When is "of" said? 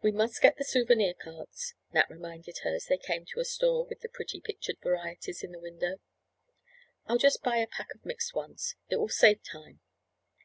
7.96-8.06